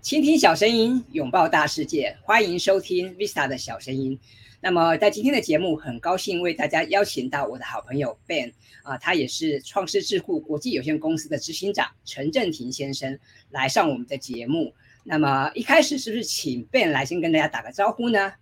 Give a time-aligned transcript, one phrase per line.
[0.00, 4.18] 倾听小声音，拥抱大世界，欢迎收听 Vista 的小声音。
[4.60, 8.52] 那么，在今天的节目，很高兴为大家邀请到我的好朋友 Ben
[8.84, 13.18] 啊，他也是创世智库国际有限公司的执行长陈振廷先生
[13.50, 14.72] 来上我们的节目。
[15.02, 18.34] 那么，一开始是不是请 Ben 来先跟大家打个招呼呢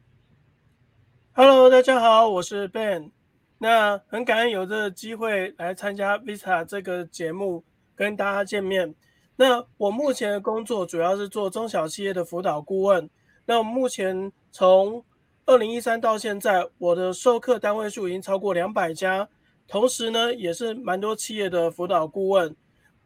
[1.33, 3.11] ？Hello，大家好，我是 Ben。
[3.59, 7.65] 那很感恩有这个机会来参加 Vista 这个节目，
[7.95, 8.95] 跟大家见面。
[9.39, 13.09] 那我目前的工作主要是做中小企业的辅导顾问。
[13.45, 15.05] 那目前从
[15.45, 19.29] 二零一三到现在，我的授课单位数已经超过两百家，
[19.69, 22.57] 同时呢，也是蛮多企业的辅导顾问。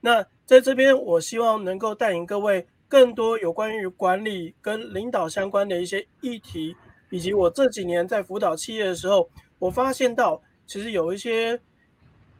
[0.00, 6.76] 那在这边，我希望能够带领各位更多有关于管理跟领导相关的一些议题，
[7.10, 11.60] 以及我这几年在辅导企业的时候，我发现到其实有一些。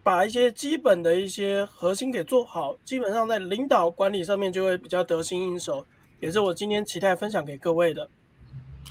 [0.03, 5.87] 把一些基本的一些核心给做好，基本上在领导管理上面就会比较得心应手，
[6.21, 8.09] 也是我今天期待分享给各位的。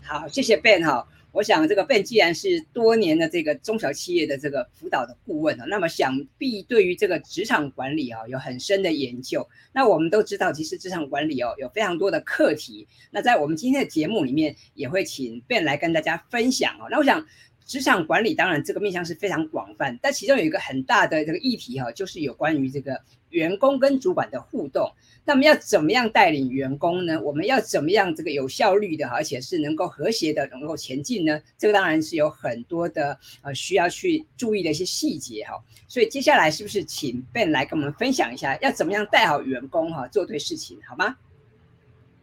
[0.03, 1.07] 好，谢谢 Ben 哈。
[1.31, 9.47] 我想这个 Ben 既然是多年的这个中小企业的这个辅导的顾问啊，那么想必对于这个职场管理啊有很深的研究。
[9.71, 12.87] 那我们都知道，其实职场管理哦有非常多的课题。
[13.11, 16.87] 那在我们今天的节目里面，也会请 Ben 来跟大家分享哦。
[16.91, 17.25] 那我想。
[17.69, 24.91] 职场管理当然这个面向是非常广泛，但其中有一个很大的这个议题哈，就是有关于这个员工跟主管的互动。
[25.23, 27.21] 那么要怎么样带领员工呢？
[27.21, 31.39] 我们要怎么样这个有效率的，而且是能够和谐的能够前进呢？
[31.59, 35.53] 这个当然是有很多的呃需要去注意的一些细节哈。
[35.87, 41.15] 所以接下来是不是请 Ben 来跟我们分享一下，要怎么样带好员工哈，做对事情好吗？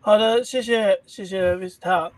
[0.01, 2.11] 好的，谢谢谢谢 Vista。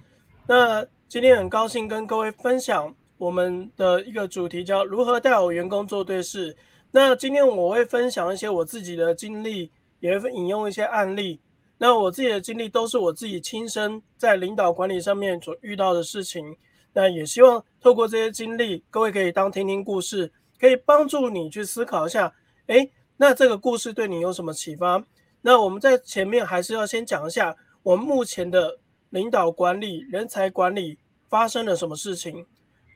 [0.46, 2.94] 那今天很高兴跟各位分享。
[3.18, 6.56] 我们的一个主题叫如何带好员工做对事。
[6.92, 11.40] 那今天我会分享一些我自己的经历，也会引用一些案例。
[11.76, 16.56] 那我自己的经历都是我自己亲身在领导管理上面所遇到的事情。
[16.92, 22.32] 那也希望透过这些经历，各位可以当听听故事，可以帮助你去思考一下。
[22.66, 25.04] 诶，那这个故事对你有什么启发？
[25.42, 28.78] 那我们在前面还是要先讲一下我们目前的
[29.10, 30.98] 领导管理、人才管理
[31.28, 32.46] 发生了什么事情。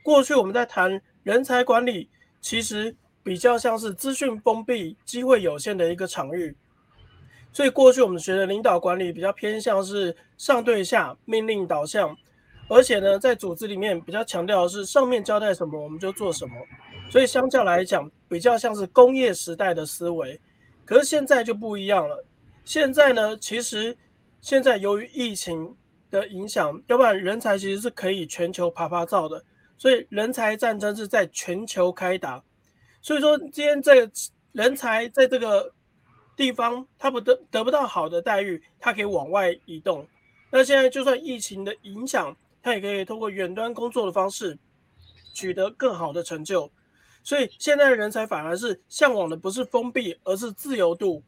[0.03, 2.09] 过去我们在谈人才管理，
[2.41, 6.55] 其实比较像是资讯封闭、机会有限的一个场域。
[7.53, 12.15] 所以过去我们学的领导管理比较偏向是上对下、命令导向，
[12.67, 16.53] 而且呢，在组织里面比较强调的是上面交代什么我们就做什么。
[17.09, 20.39] 所以相较来讲，比较像是工业时代的思维。
[20.83, 22.25] 可是现在就不一样了。
[22.65, 23.95] 现在呢，其实
[24.41, 25.75] 现在由于疫情
[26.09, 29.41] 的影响，要不然人才其实是可以全球爬爬造的。
[29.83, 32.41] 所以人才战争是在全球开打，
[33.01, 34.09] 所以说今天这个
[34.53, 35.73] 人才在这个
[36.37, 40.07] 地方他不得得不到好的待遇，他可以往外移动。
[40.49, 44.57] 那现在就算疫情的影响，他也可以通过远端工作的方式
[45.33, 46.71] 取得更好的成就。
[47.21, 51.21] 所以现在的人才反而是向往的不是封闭，而是自由度。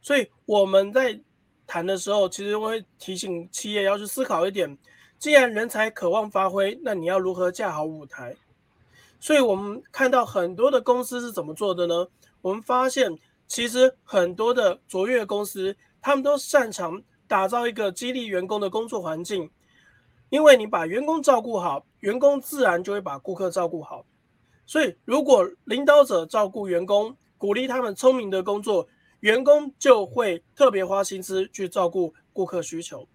[0.00, 1.18] 所以我们在
[1.66, 4.78] 谈的时候，其实会提醒企业要去思考一点。
[5.18, 8.36] 既然人才渴望发挥，那你要如何架好舞台？
[9.18, 12.06] 所以，我们看到很多的公司是怎么做的呢？
[12.42, 13.18] 我们发现，
[13.48, 19.50] 其实很多的卓越公司，他们都擅长打造一个激励员工的工作环境。
[20.28, 24.04] 因为你把员工照顾好，员工自然就会把顾客照顾好。
[24.66, 28.86] 所以，如果领导者照顾员工，鼓励他们聪明的工作，
[29.20, 33.08] 员工就会特别花心思去照顾顾客需求。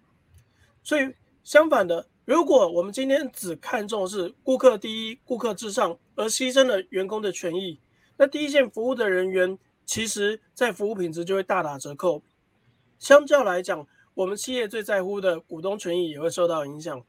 [0.82, 1.14] 所以。
[1.44, 7.80] 相反的，如果我们今天只看重是顾客第一、顾客至上，而牺牲了员工的权益，
[8.16, 12.22] 那第一线服务的人员，其实在服务品质就会大打折扣。
[12.98, 17.04] 相较来讲，我们企业最在乎的股东权益也会受到影响。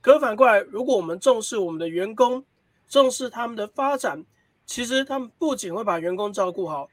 [0.00, 2.44] 可反过来，如果我们重视我们的员工，
[2.88, 4.24] 重视他们的发展，
[4.64, 6.88] 其实他们不仅会把员工照顾好，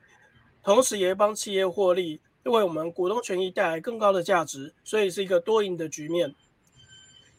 [0.61, 6.35] 同时也会帮企业获利，为我们股东权益带来更高的价值，所以是一个多赢的局面。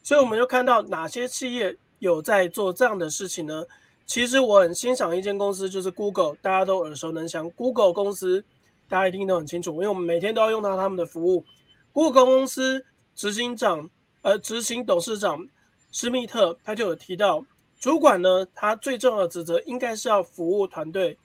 [0.05, 3.65] 所以我们就看到哪些企业有在做这样的事情呢？
[4.05, 7.49] 其实我很欣赏一间公司，就是 Google，大家都耳熟能详。
[7.49, 8.45] Google 公司
[8.87, 11.43] 大家一定都很清楚，因为我们每天都要用到他们的服务。
[11.91, 12.85] Google 公司
[13.15, 13.89] 执行长，
[14.21, 15.47] 呃，执行董事长
[15.91, 17.43] 施密特他就有提到，
[17.79, 21.17] 主管呢，他最重要的职责应该是要服务团队。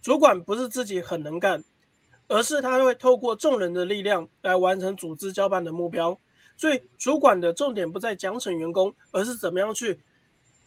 [0.00, 1.64] 主管不是自己很能干，
[2.28, 6.16] 而是他会透过众人的力量来完成组织交办的目标。
[6.58, 10.00] 所以，主管的重点不在奖惩员工，而是怎么样去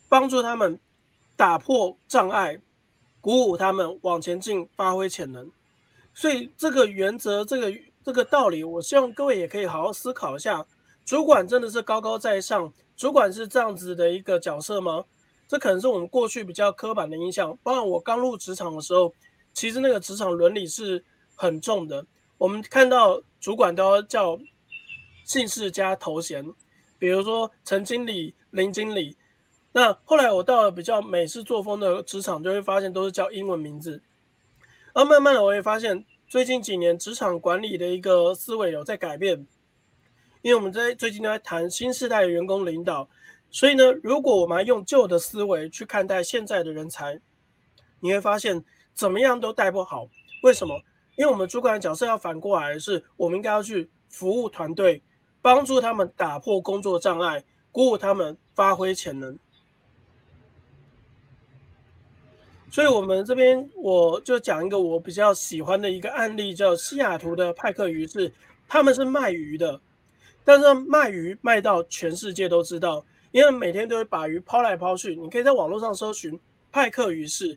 [0.07, 0.79] 帮助他们
[1.35, 2.59] 打破障碍，
[3.19, 5.51] 鼓舞他们往前进，发挥潜能。
[6.13, 7.73] 所以，这个原则，这个
[8.05, 10.65] 这个道理，我希望各位也可以好好思考一下。
[11.03, 12.73] 主管真的是高高在上？
[12.95, 15.03] 主管是这样子的一个角色吗？
[15.45, 17.57] 这可能是我们过去比较刻板的印象。
[17.61, 19.13] 包括我刚入职场的时候，
[19.53, 21.03] 其实那个职场伦理是
[21.35, 22.05] 很重的。
[22.37, 24.39] 我们看到主管都要叫
[25.23, 26.45] 姓氏加头衔，
[26.97, 29.17] 比如说陈经理、林经理。
[29.71, 34.01] 那后来我到了比较美式作风的职场，就会发现都是叫英文名字。
[34.93, 39.47] 而慢慢的，我也发现最近几年职场管理的一个思维有在改变。
[40.41, 43.07] 因为我们在最近都在谈新时代的员工领导，
[43.49, 47.21] 所以呢，如果我们用旧的思维去看待现在的人才，
[47.99, 50.09] 你会发现怎么样都带不好。
[50.41, 50.81] 为什么？
[51.15, 55.01] 因为我们主管的角色要反过来，是我们应该要去服务团队，
[55.41, 59.37] 帮助他们打破工作障碍，鼓舞他们发挥潜能。
[62.69, 68.31] 所以，我们这边我就讲一个我比较喜欢的一个案例，叫西雅图的派克鱼是，
[68.67, 69.81] 他们是卖鱼的。
[70.43, 75.15] 但是卖鱼卖到全世界都知道，因为每天都会把鱼抛来抛去。
[75.15, 76.39] 你可以在网络上搜寻
[76.71, 77.47] 派克鱼市，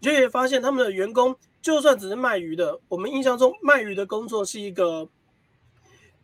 [0.00, 5.08] 你就可以发现他们的员工就算只是卖鱼的，我们印象中卖鱼的工作是一个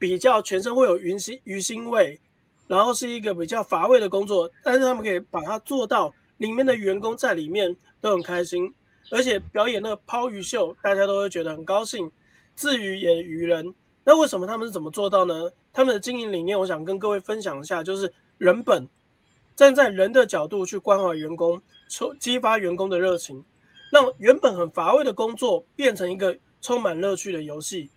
[0.01, 2.19] 比较全身会有鱼腥鱼腥味，
[2.67, 4.51] 然后是一个比较乏味的工作。
[4.65, 8.75] 但是他们可以把它做到里面的员工在里面都很开心，
[9.11, 12.11] 而且表演那个抛鱼秀，大家都会觉得很高兴，
[12.55, 13.75] 自娱也娱人。
[14.03, 15.35] 那为什么他们是怎么做到呢？
[15.71, 18.89] 他们的经营理念，我想跟各位分享一下，就是人本，
[19.55, 21.61] 站在人的角度去关怀员工，
[21.91, 23.45] 充激发员工的热情，
[23.93, 27.91] 让原本很乏味的工作变成一个充满乐趣的游戏。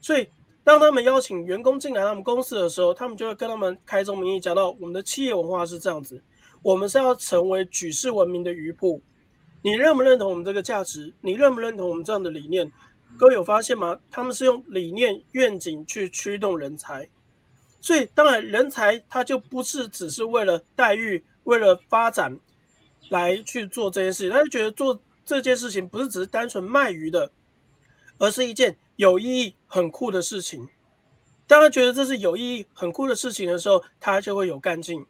[0.00, 0.28] 所以，
[0.64, 6.22] 当他们邀请员工进来他们公司的时候，他们就会跟他们开宗明义讲到，我们的企业文化是这样子，
[6.62, 9.02] 我们是要成为举世闻名的鱼铺。
[9.62, 11.12] 你认不认同我们这个价值？
[11.20, 12.70] 你认不认同我们这样的理念？
[13.18, 13.98] 各位有发现吗？
[14.10, 17.08] 他们是用理念、愿景去驱动人才，
[17.80, 22.38] 所以当然人才他就不是只是为了待遇、为了发展
[23.10, 27.30] 来去做这件事情，他就觉得做这件事情不是只是单纯卖鱼的，
[28.18, 30.68] 而是一件有意义、很酷的事情。
[31.46, 35.02] 当他觉得这是有意义、很酷的事情的时候，他就会有干劲。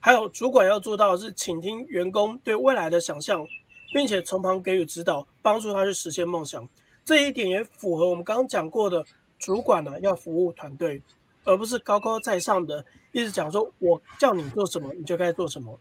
[0.00, 3.46] 还有主管要做到的是倾听员工对未来的想象，
[3.92, 6.68] 并且从旁给予指导，帮助他去实现梦想。
[7.04, 9.04] 这一点也符合我们刚刚讲过的，
[9.38, 11.00] 主管呢要服务团队，
[11.44, 15.78] 而不是高高在上的一直讲说我叫你做什么你就该做什么，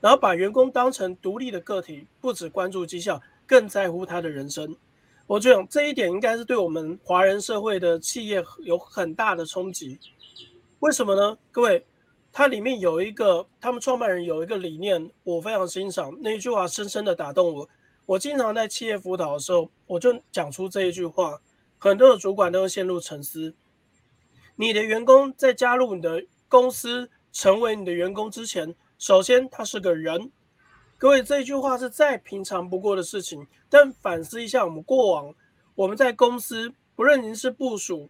[0.00, 4.76] 然后把员工当成独立的个体，不只关注绩效，更在乎他的人生。
[5.26, 9.98] 我觉得这一点应该是对我们华人社会的企业有很大的冲击。
[10.80, 11.38] 为什么呢？
[11.50, 11.86] 各位，
[12.32, 17.68] 它里面有一个他们创办人有一个理念，我非常欣赏，那一句话深深的打动我。
[18.04, 21.40] 我经常在企业辅导的时候，我就讲出这一句话，
[21.78, 23.54] 很多的主管都会陷入沉思。
[24.56, 30.30] 你的员工在加入你的公司、成为你的员工之前，首先他是个人。
[31.02, 35.34] 各位，这句话是再平常不过的事情，但反思一下我们过往，
[35.74, 38.08] 我们在公司，不论您是部署，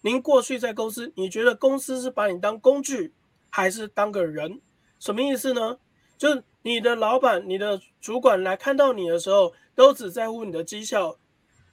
[0.00, 3.12] 您过去在公司，你觉得公司是把你当工具，
[3.50, 4.62] 还是当个人？
[4.98, 5.76] 什么意思呢？
[6.16, 11.18] 就是你的老板、你的主管来看到你的时候，都只在乎你的绩效，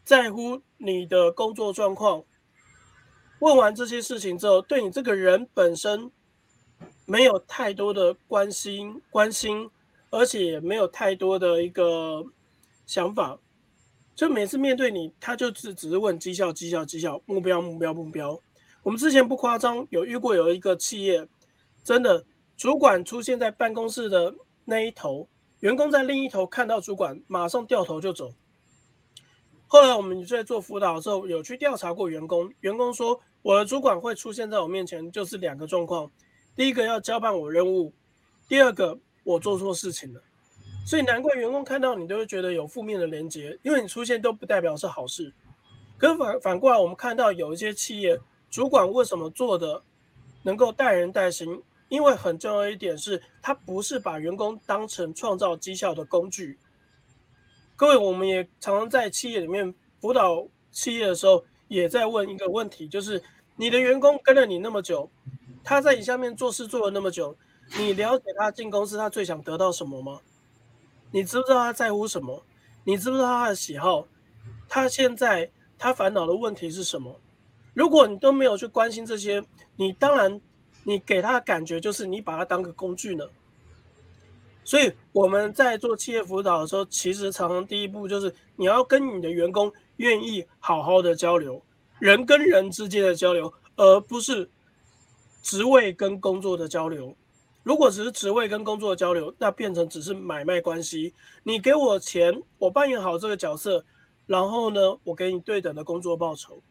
[0.03, 2.25] 在乎你的工作状况。
[3.39, 6.11] 问完这些事情之后，对你这个人本身
[7.05, 9.69] 没有太多的关心、关心，
[10.09, 12.25] 而且也没有太多的一个
[12.85, 13.39] 想法。
[14.15, 18.39] 就每次面对你，他就只只是问绩效、绩效、绩效，目标、目标、目标。
[18.83, 21.27] 我们之前不夸张，有遇过有一个企业，
[21.83, 22.25] 真的。
[22.57, 24.35] 主管出现在办公室的
[24.65, 25.29] 那一头，
[25.61, 28.33] 员工在另一头看到主管，马上掉头就走。
[29.65, 36.11] 后来我们在做辅导的时候，有去调查过员工，员工说我的主管会出现在我面前，就是两个状况：
[36.53, 37.93] 第一个要交办我任务，
[38.49, 38.99] 第二个
[39.29, 40.21] 我做错事情了。
[40.85, 45.31] 所以难怪员工看到你都会觉得有负面的连接，因为你出现都不代表是好事。
[45.97, 48.19] 可反反过来，我们看到有一些企业
[48.49, 49.83] 主管为什么做的
[50.43, 51.61] 能够带人带心？
[51.89, 56.57] 因为很重要一点是，他不是把员工当成创造绩效的工具。
[57.75, 63.21] 各位，我们也常常在企业里面辅导企业的时候，也在问一个问题，就是
[63.55, 65.09] 你的员工跟了你那么久，
[65.63, 67.35] 他在你下面做事做了那么久，
[67.77, 70.19] 你了解他进公司他最想得到什么吗？
[71.11, 72.43] 你知不知道他在乎什么？
[72.83, 74.07] 你知不知道他的喜好？
[74.67, 77.19] 他现在他烦恼的问题是什么？
[77.73, 79.43] 如果你都没有去关心这些，
[79.75, 80.41] 你当然。
[80.85, 83.25] 你给他的感觉就是你把他当个工具呢，
[84.63, 91.61] 所以我们在做企业辅导的时候，其实常常第一步就是你要跟你的员工愿意好好的交流，
[91.99, 94.49] 人跟人之间的交流，而不是
[95.43, 97.13] 职位跟工作的交流。
[97.69, 101.13] 如果只是职位跟工作的交流，那变成只是买卖关系。
[101.43, 103.85] 你给我钱，我扮演好这个角色，
[104.25, 106.63] 然后呢，我给你对等的工作报酬。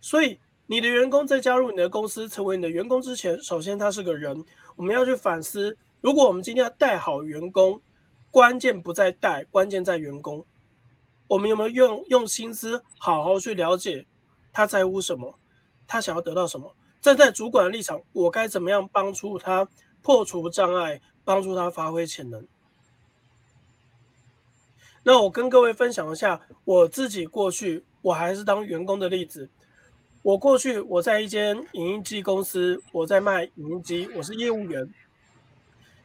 [0.00, 4.44] 所以，你的员工在加入你的公司成为你的员工之前，首先他是个人，
[4.74, 7.80] 我们要去反思：如果我们今天要带好员工，
[8.32, 10.44] 关键不在带，关键在员工。
[11.28, 14.04] 我们有没有用用心思好好去了解
[14.52, 15.38] 他在乎什么，
[15.86, 16.74] 他想要得到什么？
[17.00, 19.68] 站在主管的立场，我该怎么样帮助他
[20.02, 22.46] 破除障碍，帮助他发挥潜能？
[25.04, 29.48] 那我跟各位分享一下我自己过去，我还是当员工的例子。
[30.22, 34.92] 我过去我在一间影音机公司，我在卖影音机，我是业务员。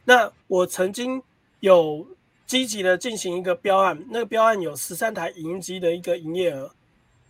[0.04, 1.22] 那我曾经
[1.60, 2.06] 有
[2.46, 6.70] 积极的进行一个标案，那个标案有十三台影音机的一个营业额。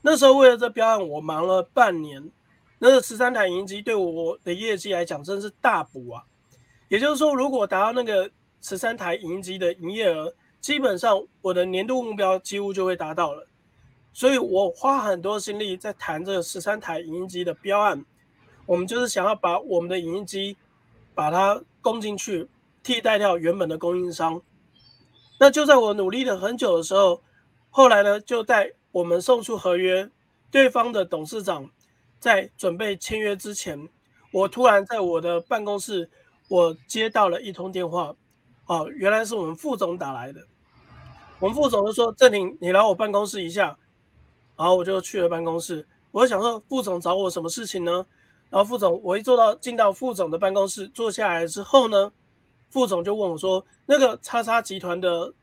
[0.02, 2.30] 那时候为了这标案，我忙了半年。
[2.78, 6.25] 那十三台影音机对我的业绩来讲，真是大补啊！
[6.88, 13.47] 也就是说，如果达到那个十三台影音机的营业额，基本上我的年度目标几乎就会达到了。
[14.12, 18.04] 所以我花很多心力在谈这十三台影音机的标案，
[18.66, 20.57] 我们就是想要把我们的影音机
[21.14, 22.49] 把它供进去，
[22.83, 24.43] 替代掉原本的供应商。
[25.40, 27.23] 那就在我努力了很久的时候，
[27.71, 30.09] 后来呢，就在我们送出合约，
[30.50, 31.71] 对方的董事长。
[32.25, 33.87] 在准备签约之前，
[34.33, 36.09] 我突然在我的办公室，
[36.49, 38.16] 我接到了一通电话，
[38.64, 40.40] 哦，原来是我们副总打来的。
[41.38, 43.76] 我们副总就说：“郑婷，你来我办公室一下。”
[44.57, 45.87] 然后我就去了办公室。
[46.12, 48.07] 我想说，副总找我什么事情呢？
[48.49, 52.11] 然后副总，我一坐到进到副总的办公室，坐下来之后呢，
[52.71, 55.35] 副总就问我说：“那个叉叉集团的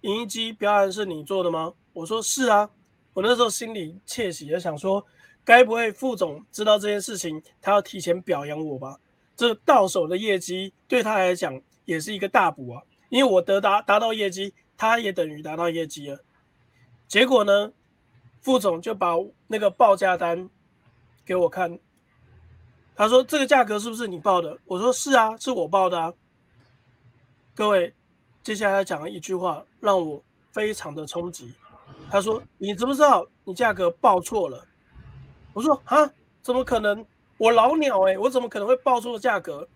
[0.00, 2.70] 影音机标案是你做的吗？”我说：“是啊。”
[3.12, 5.04] 我那时候心里窃喜的想说。
[5.44, 8.98] 该不会副总知道这件事情，他要提前表扬我吧？
[9.36, 12.82] 这到手的业绩对他来讲也是一个大补啊！
[13.10, 16.18] 因为我得达达到业绩，他也等于达到业绩了。
[17.06, 17.72] 结果呢，
[18.40, 19.12] 副总就把
[19.48, 20.48] 那个报价单
[21.24, 21.78] 给我看，
[22.96, 26.14] 他说：“这个价格是不是你报的？”我说：“是啊，是我报的啊。”
[27.54, 27.92] 各位，
[28.42, 30.22] 接下来讲了一句话让我
[30.52, 31.52] 非常的冲击。
[32.10, 34.64] 他说：“你知不知道你价格报错了？”
[35.54, 37.06] 我说啊，怎么可能？
[37.38, 39.66] 我老鸟哎，我怎么可能会报错价格？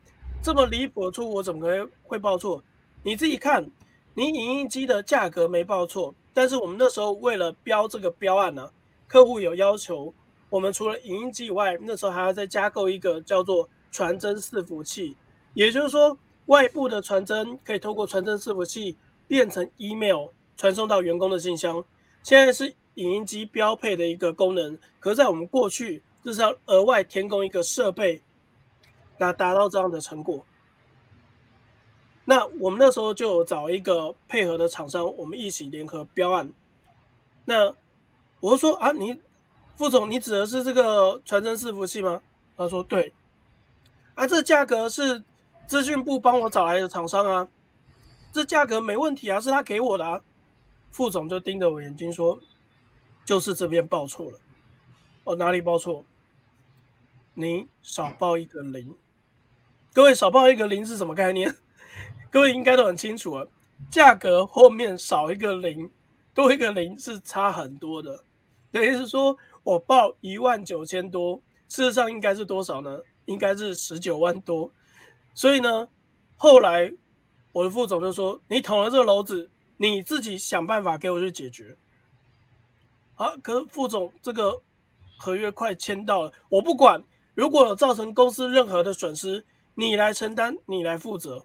[0.43, 2.63] 这么离谱的错误，我怎么可能会报错？
[3.03, 3.69] 你自己看，
[4.15, 8.71] 你影印机的价格没报错，但是我们那时候为了标这个标案呢，
[9.07, 10.13] 客户有要求，
[10.51, 15.17] 我们除了影印机以外，那时候还要再加购一个叫做传真伺服器，
[15.55, 16.17] 也就是说，
[16.47, 21.85] 外部的传真可以透过传真伺服器变成 email 传送到员工的信箱。
[22.23, 22.75] 现在是。
[22.99, 28.21] 影音机标配的一个功能，可是在我们过去就是要额外添供一个设备，
[29.19, 30.45] 来达到这样的成果。
[32.25, 36.53] 那我们那时候就找一个配合的厂商，我们一起联合标案。
[37.45, 37.73] 那
[38.41, 39.19] 我说啊，你
[39.77, 42.21] 副总，你指的是这个传真伺服器吗？
[42.57, 43.13] 他说对。
[44.15, 45.23] 啊，这价格是
[45.69, 47.49] 资讯部帮我找来的厂商啊，
[48.33, 50.21] 这价格没问题啊，是他给我的啊。
[50.91, 52.39] 副总就盯着我眼睛说。
[53.29, 54.39] 就是这边报错了，
[55.25, 56.03] 哦，哪里报错？
[57.35, 58.97] 你少报一个零。
[59.93, 61.55] 各位少报一个零是什么概念？
[62.33, 63.47] 各位应该都很清楚啊。
[63.91, 65.91] 价格后面少一个零，
[66.33, 68.25] 多一个零是差很多的。
[68.73, 71.37] 等于是说我报一万九千多，
[71.69, 72.99] 事实上应该是多少呢？
[73.27, 74.73] 应该是十九万多。
[75.35, 75.87] 所以呢，
[76.39, 76.91] 后来
[77.53, 81.77] 我的副总就说：“你捅了这个篓子，你自己想办法给我去解决。”
[83.19, 84.63] 啊，可是副总这个
[85.19, 87.05] 合约快签到了，我不管。
[87.35, 89.45] 如果造成公司任何的损失，
[89.77, 91.45] 你来承担，你来负责。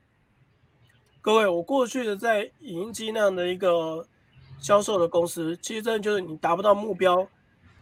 [1.21, 4.07] 各位，我过去的在影音机那样的一个
[4.59, 7.27] 销售的公司，其实真的就是你达不到目标，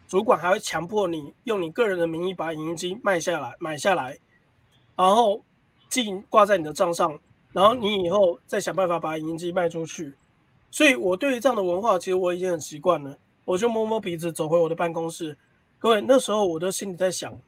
[0.09, 4.19] 主管还会强迫你用你个人的名义把影音机卖下来、买下来，
[4.97, 5.41] 然后
[5.87, 7.17] 进挂在你的账上，
[7.53, 10.13] 然后你以后再想办法把影音机卖出去。
[10.69, 13.17] 所以，我对于这样的文化，其实我已经很习惯了。
[13.45, 15.37] 我就摸摸鼻子走回我的办公室。
[15.79, 17.39] 各位，那时候我的心里在想，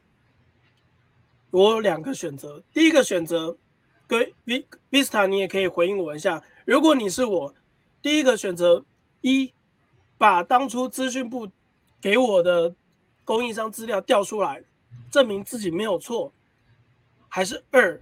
[1.51, 2.63] 我有两个选择。
[2.73, 3.57] 第一个选择，
[4.07, 6.43] 各位 V Vista，你也可以回应我一下。
[6.65, 7.53] 如果你是我，
[8.01, 8.83] 第一个选择
[9.21, 9.53] 一，
[10.17, 11.47] 把当初资讯部
[12.01, 12.73] 给我的
[13.23, 14.63] 供应商资料调出来，
[15.11, 16.31] 证明自己没有错；
[17.29, 18.01] 还是二，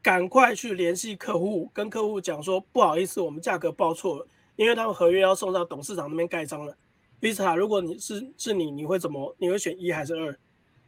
[0.00, 6.76] 赶快去联系客户，跟客户讲说，不好意思，我们价格报错了，因为他们合约要送到董事长那边盖章了。
[7.24, 9.34] Vista，如果你是是你，你会怎么？
[9.38, 10.38] 你会选一还是二？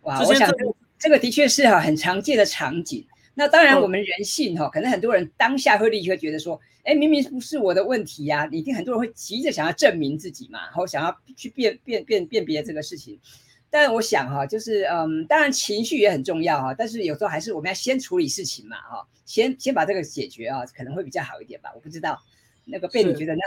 [0.03, 0.53] 哇，我想
[0.99, 3.07] 这个的确是哈很常见的场景。
[3.33, 13.19] 那当然，我们人性哈，可能很多人当下会立刻觉得说，哎，明明不是我的问题呀，一定很多人会急着想要证明自己嘛，然后想要去辨辨辨辨别这个事情。
[13.71, 21.71] 但我想哈，就是嗯，当然情绪也很重要哈，但是有时候还是我们要先处理事情嘛哈，先先把这个解决啊，可能会比较好一点吧。
[21.75, 22.19] 我不知道
[22.67, 23.41] 那个贝，你觉得呢？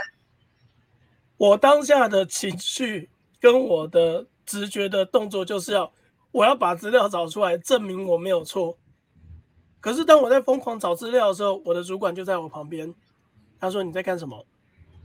[1.40, 3.08] 我当下的情绪
[3.40, 5.90] 跟我的直觉的动作就是要，
[6.32, 8.76] 我要把资料找出来，证明我没有错。
[9.80, 12.94] 可是当我在疯狂找资料的时候，我的主管就在我旁边，
[13.58, 14.44] 他说你在干什么？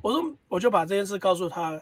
[0.02, 1.82] 我说我就把这件事告诉他，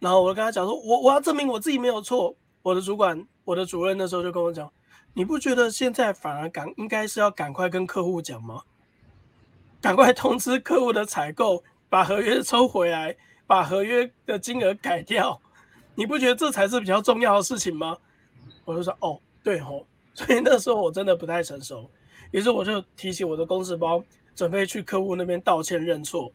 [0.00, 2.34] 然后我跟他讲说，我我要证明我自己没有错。
[2.62, 4.68] 我的主管，我的主任那时候就跟我讲，
[5.14, 8.62] 你不觉得现在反而赶应该是要赶快跟客户讲吗？
[9.80, 13.16] 赶快通知客户的采购，把合约抽回来，
[13.48, 15.40] 把合约的金额改掉，
[15.94, 17.96] 你不觉得这才是比较重要的事情吗？
[18.66, 21.90] 我就说哦，对吼，所以那时候我真的不太成熟。
[22.30, 24.04] 于是我就提起我的公事包，
[24.36, 26.30] 准备去客户那边道歉认错。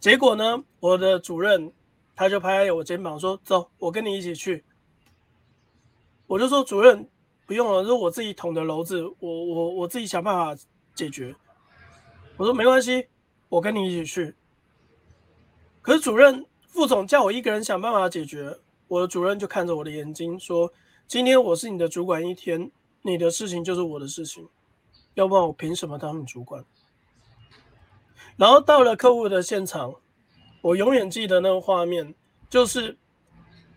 [0.00, 1.70] 结果呢，我的主任
[2.14, 4.64] 他就拍我肩膀说：“走，我跟你一起去。”
[6.26, 7.06] 我就说：“主任
[7.44, 10.62] 不用了，是我自己捅的篓子，我我我自己想办法
[10.94, 11.36] 解决。”
[12.38, 13.06] 我说：“没关系，
[13.50, 14.34] 我跟你一起去。”
[15.86, 20.72] 可是主任副总叫我一个人想办法解决，我的主任就看着我的眼睛说
[21.06, 24.48] ：“今天我是你的主管一天，你的事情就是我的事情。”
[25.14, 26.64] 要不然我凭什么当你主管？
[28.36, 29.94] 然后到了客户的现场，
[30.60, 32.12] 我永远记得那个画面，
[32.50, 32.98] 就是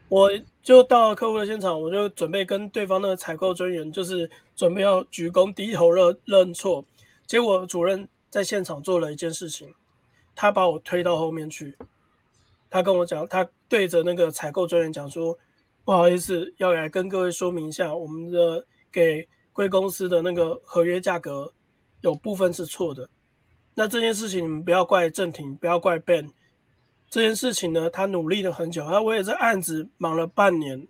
[0.07, 0.31] 我
[0.63, 6.83] 就到客户的现场，我就准备跟对方的采购专员，就是准备要鞠躬低头认认错。
[7.27, 9.75] 结果主任在现场做了一件事情，
[10.35, 11.77] 他把我推到后面去，
[12.69, 15.37] 他跟我讲，他对着那个采购专员讲说
[15.83, 21.51] ：“不好意思，要来跟各位说明一下，我们的给。”贵公司的那个合约价格
[21.99, 23.09] 有部分是错的，
[23.73, 26.31] 那这件事情你们不要怪郑婷，不要怪 Ben。
[27.09, 30.87] 这件事情呢，他努力了很久，他我也这案子忙了半年，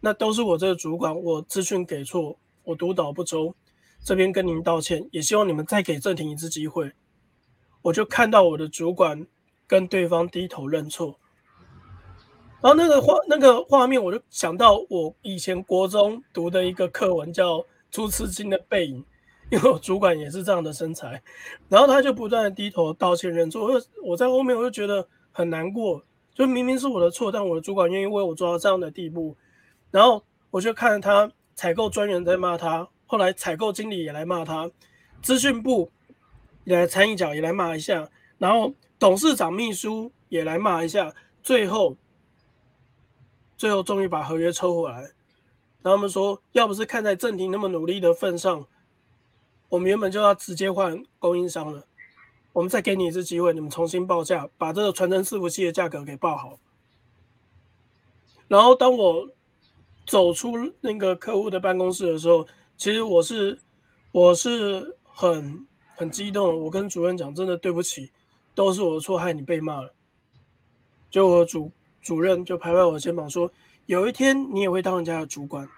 [0.00, 3.54] 那都是我这个主管，我资讯给错，我督导不周，
[4.02, 6.90] 这边跟您道歉，也希望你们再给郑婷一次机会。
[7.82, 9.26] 我就看到我的主管
[9.72, 11.18] 跟对方低头认错。
[12.60, 17.64] 然后那个画那个画面，我就想到我以前国中读的一个课文叫。
[17.92, 19.04] 朱自清的背影，
[19.50, 21.22] 因为我主管也是这样的身材，
[21.68, 23.66] 然后他就不断的低头道歉认错。
[23.66, 26.02] 我我在后面我就觉得很难过，
[26.34, 29.36] 就明明是我的错，但我的主管愿意为我做到这样的地步。
[29.90, 34.70] 然后我就看他采购专员在骂他，后来采购经理也来骂他，
[35.20, 35.90] 资讯部
[36.64, 38.08] 也来掺一脚也来骂一下，
[38.38, 41.12] 然后董事长秘书也来骂一下，
[41.42, 41.96] 最后
[43.56, 45.00] 最后终于把合约抽回来。
[45.82, 48.64] 然后他们说，要不是看在郑婷那么努力的份上，
[49.68, 51.84] 我们原本就要直接换供应商了。
[52.52, 56.60] 我们再给你一次机会，你们重新报价，把这个传真伺服器的价格给报好。
[58.46, 59.28] 然后当我
[60.06, 63.58] 走出那个客户的办公室的时候，其实我是
[64.12, 66.62] 我是很很激动。
[66.62, 68.08] 我跟主任讲，真的对不起，
[68.54, 69.92] 都是我的错，害你被骂了。
[71.10, 73.50] 就我主主任就拍拍我的肩膀说。
[73.86, 75.68] 有一天你也会当人家的主管，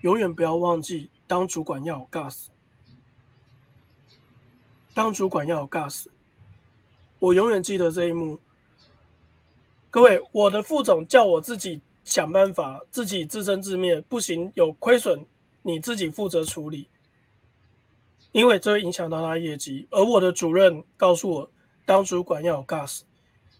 [0.00, 2.46] 永远不要忘记当主管要有 gas。
[4.94, 6.06] 当主管要有 gas，
[7.18, 8.40] 我永远记得这一幕。
[9.90, 15.24] 各位，我的副总叫我自己想办法，自己自生自灭，不行有亏损
[15.62, 16.88] 你自己负责处理，
[18.32, 19.86] 因为这会影响到他业绩。
[19.90, 21.50] 而我的主任告诉我，
[21.84, 23.00] 当主管要有 gas。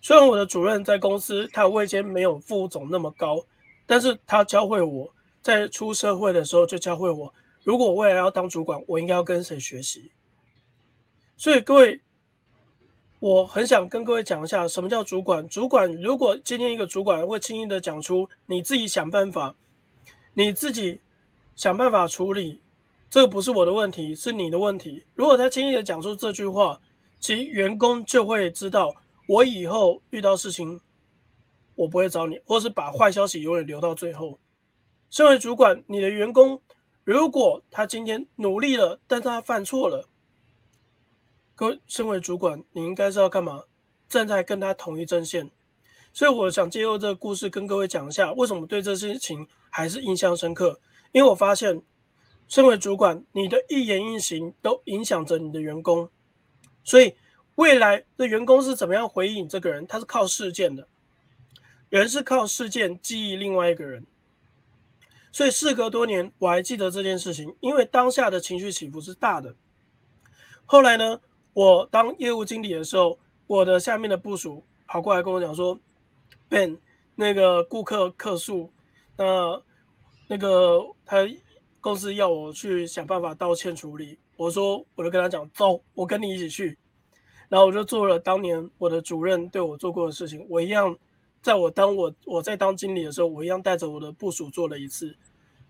[0.01, 3.45] 虽然我的主任在公司他位阶没有副总那么高。
[3.87, 7.35] 但是他教会我在出社会的时候就教会我，
[7.65, 10.11] 如果我未来要当主管，我应该要跟谁学习。
[11.37, 12.01] 所以各位，
[13.19, 15.47] 我很想跟各位讲一下什么叫主管。
[15.47, 19.55] 主管如果今天一个主管会轻易的讲出你自己想办法，
[20.33, 21.03] 你自己
[21.55, 22.63] 想办法处理，
[23.11, 25.05] 这个不是我的问题，是你的问题。
[25.15, 26.81] 如果他轻易的讲出这句话，
[27.25, 28.95] 其员工就会知道，
[29.27, 30.79] 我以后遇到事情。
[31.75, 34.39] 我不会找你，或是把坏消息永远留到最后。
[35.09, 36.61] 身为主管，你的员工
[37.03, 40.07] 如果他今天努力了，但是他犯错了，
[41.55, 43.63] 各位身为主管，你应该是要干嘛？
[44.07, 45.51] 站在跟他同一阵线。
[46.13, 50.79] 所以我想借由这个故事跟各位讲一下，为什么对这事情还是印象深刻。
[51.13, 51.81] 因为我发现，
[52.49, 56.11] 身为主管，你的一言一行都影响着你的员工。
[56.85, 57.17] 所以
[57.57, 59.87] 未来的员工是怎么样回应这个人？
[59.87, 60.87] 他是靠事件的。
[61.89, 64.05] 人是靠事件记忆另外一个人。
[65.33, 69.55] 所以事隔多年，我还记得这件事情，因为当下的情绪起伏是大的。
[70.67, 71.21] 后来呢，
[71.53, 75.79] 我当业务经理的时候，我的下面的部署跑过来跟我讲说
[76.49, 76.79] ：“Ben，
[77.15, 78.73] 那个顾客客诉，
[79.17, 79.63] 那
[80.29, 81.29] 那个他
[81.81, 86.79] 公司要我去想办法道歉处理。”我说，我就跟他讲：“走，我跟你一起去。”
[87.49, 90.97] 然后我就做了当年我的主任对我做过的事情，我一样。
[91.43, 95.15] 在我当我我在当经理的时候，我一样带着我的部署做了一次。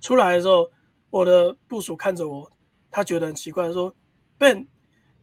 [0.01, 0.71] 出来的时候，
[1.11, 2.49] 我的部署看着我，
[2.93, 3.93] 他觉得很奇怪，说
[4.39, 4.69] ：“Ben，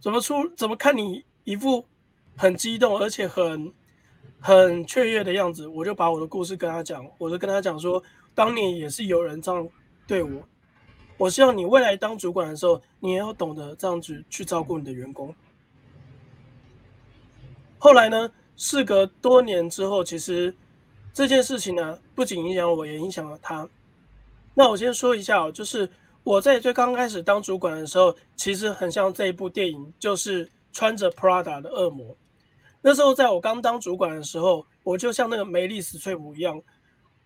[0.02, 0.46] 怎么出？
[0.58, 1.86] 怎么看你一副
[2.36, 3.72] 很激动，而且很
[4.42, 8.04] 很雀跃的样子？”我就把我的故事跟他讲，我就跟他讲说，
[8.36, 9.66] 当年也是有人这样
[10.06, 10.30] 对我。
[11.22, 15.32] 我希望你未来当主管的时候，你也要懂得这样子去照顾你的员工。
[17.78, 18.32] 后来呢？
[18.58, 20.56] 事隔多年之后，其实
[21.14, 23.70] 这件事情呢，不仅影响我，也影响了他。
[24.56, 25.88] 那我先说一下哦，就是
[26.24, 32.18] 我在最刚开始当主管的时候，其实很像这一部电影，就是穿着 Prada 的恶魔。
[32.82, 36.60] 那时候在我刚当主管的时候，我就像那个梅丽史翠普一样，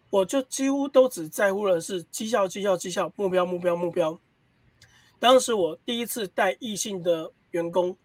[0.09, 4.19] 我就几乎都只在乎的是绩效、绩效、绩效，目标、目标、目标。
[5.19, 7.97] 当时我第一次带异性的员工，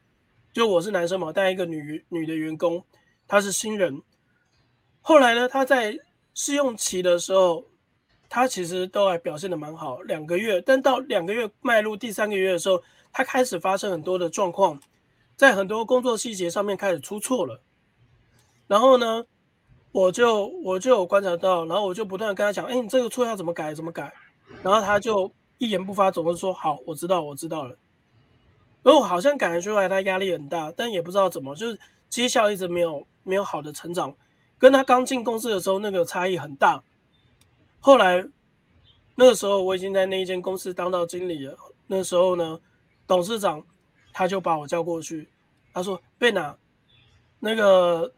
[0.52, 2.84] 就我是男生嘛，带一个女女的员工。
[3.28, 4.02] 她是新人，
[5.00, 5.48] 后来呢？
[5.48, 5.96] 她在
[6.34, 7.64] 试用期的时候，
[8.28, 10.60] 她其实都还表现的蛮好，两个月。
[10.62, 12.82] 但到两个月迈入第三个月的时候，
[13.12, 14.80] 她开始发生很多的状况，
[15.36, 17.60] 在很多工作细节上面开始出错了。
[18.66, 19.24] 然后呢，
[19.92, 23.74] 我就我就有观察到，然后我就不断跟他讲：“哎，你这个错要怎么改？
[23.74, 24.12] 怎么改？”
[24.62, 27.76] 然后他就一言不发，总是说：“好，我知道，我知道了。”
[28.83, 33.07] 然后好像感觉出来他压力很大，但也不知道怎么，就是绩效一直没有。
[33.22, 34.16] 没有好的成长，
[34.59, 36.83] 跟他刚进公司的时候那个差异很大。
[37.79, 38.26] 后来
[39.14, 41.55] 那个时候我已经在那一间公司当到经理了。
[41.87, 42.59] 那时候呢，
[43.07, 43.62] 董事长
[44.11, 45.29] 他就把我叫过去，
[45.74, 46.57] 他说：“贝娜，
[47.38, 48.11] 那个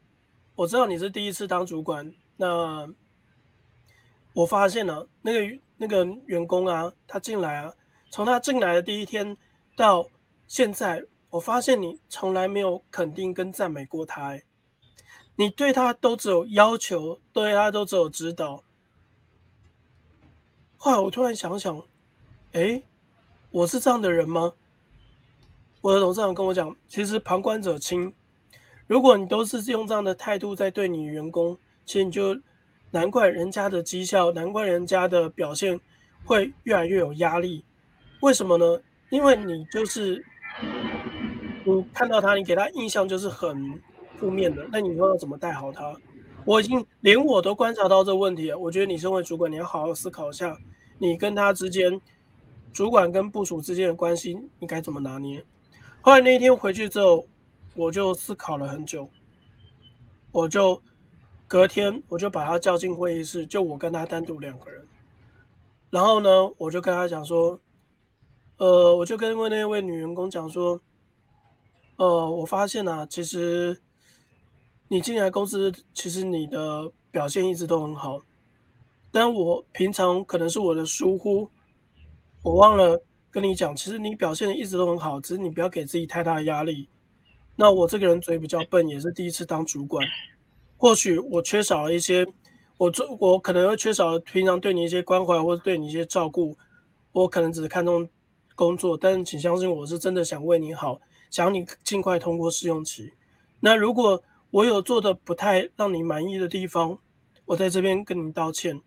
[0.54, 2.88] 我知道你是第一次当主管，那
[4.34, 7.74] 我发现了那个那个员工啊，他进来啊，
[8.10, 9.36] 从他进来的第一天
[9.76, 10.06] 到
[10.46, 14.38] 现在，我发现你从来没有肯定跟赞美过他。”
[15.34, 18.62] 你对他都只有要求，对他都只有指导。
[20.76, 21.82] 后来我突然想想，
[22.52, 22.82] 哎，
[23.50, 24.52] 我是这样的人吗？
[25.80, 28.12] 我的董事长跟我讲，其实旁观者清。
[28.92, 32.38] 如果你都是用这样的态度在对你员工，其实你就
[32.90, 35.80] 难怪人家的绩效，难怪人家的表现
[36.26, 37.64] 会越来越有压力。
[38.20, 38.78] 为什么呢？
[39.08, 40.22] 因为你就是
[41.64, 43.80] 你看到他，你给他印象就是很。
[44.18, 45.96] 负面的，那你以后要怎么带好他？
[46.44, 48.58] 我已经连我都观察到这问题了。
[48.58, 50.54] 我觉得你身为主管，你要好好思考一下，
[50.98, 51.98] 你跟他之间，
[52.74, 55.42] 主管跟部署之间的关系，你该怎么拿捏？
[56.02, 57.26] 后来那一天回去之后，
[57.74, 59.08] 我就思考了很久，
[60.30, 60.82] 我就
[61.46, 64.86] 隔天我就把他叫进会议室，就我跟他单独两个人，
[65.90, 67.60] 然后呢，我就跟他讲说，
[68.56, 70.80] 呃，我就跟那位女员工讲说，
[71.96, 73.80] 呃，我发现啊，其实。
[74.88, 78.20] 你进来公司，其实你的表现一直都很好，
[79.10, 81.48] 但我平常可能是我的疏忽，
[82.42, 86.90] 我忘了跟你讲，其实你表现一直都很好，只是你不要给自己太大的压力。
[87.62, 90.04] 那我这个人嘴比较笨，也是第一次当主管，
[90.76, 92.26] 或许我缺少了一些，
[92.76, 96.56] 我做我可能会缺少平常对你一些关怀或者对你一些照顾，
[97.12, 98.08] 我可能只是看重
[98.56, 103.12] 工作，但是请相信我是真的想为你好，想你尽快通过试用期。
[103.60, 104.20] 那如果
[104.50, 106.98] 我有做的不太让你满意的地方，
[107.44, 108.82] 我在这边跟你道歉。